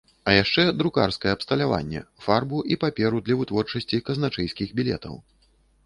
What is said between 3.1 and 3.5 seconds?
для